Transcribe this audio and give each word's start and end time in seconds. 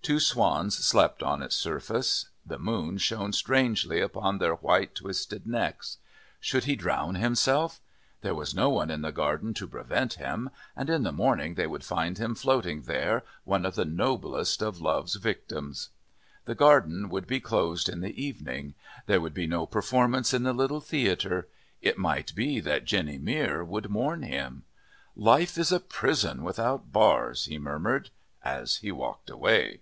Two 0.00 0.20
swans 0.20 0.74
slept 0.82 1.22
on 1.22 1.42
its 1.42 1.54
surface. 1.54 2.30
The 2.46 2.58
moon 2.58 2.96
shone 2.96 3.34
strangely 3.34 4.00
upon 4.00 4.38
their 4.38 4.54
white, 4.54 4.94
twisted 4.94 5.46
necks. 5.46 5.98
Should 6.40 6.64
he 6.64 6.76
drown 6.76 7.16
himself? 7.16 7.82
There 8.22 8.34
was 8.34 8.54
no 8.54 8.70
one 8.70 8.90
in 8.90 9.02
the 9.02 9.12
garden 9.12 9.52
to 9.54 9.68
prevent 9.68 10.14
him, 10.14 10.48
and 10.74 10.88
in 10.88 11.02
the 11.02 11.12
morning 11.12 11.56
they 11.56 11.66
would 11.66 11.84
find 11.84 12.16
him 12.16 12.34
floating 12.34 12.82
there, 12.82 13.22
one 13.44 13.66
of 13.66 13.74
the 13.74 13.84
noblest 13.84 14.62
of 14.62 14.80
love's 14.80 15.16
victims. 15.16 15.90
The 16.46 16.54
garden 16.54 17.10
would 17.10 17.26
be 17.26 17.38
closed 17.40 17.86
in 17.86 18.00
the 18.00 18.16
evening. 18.22 18.72
There 19.04 19.20
would 19.20 19.34
be 19.34 19.46
no 19.46 19.66
performance 19.66 20.32
in 20.32 20.42
the 20.44 20.54
little 20.54 20.80
theatre. 20.80 21.48
It 21.82 21.98
might 21.98 22.34
be 22.34 22.60
that 22.60 22.86
Jenny 22.86 23.18
Mere 23.18 23.62
would 23.62 23.90
mourn 23.90 24.22
him. 24.22 24.62
"Life 25.14 25.58
is 25.58 25.70
a 25.70 25.80
prison, 25.80 26.44
without 26.44 26.92
bars," 26.92 27.44
he 27.44 27.58
murmured, 27.58 28.08
as 28.42 28.76
he 28.76 28.90
walked 28.90 29.28
away. 29.28 29.80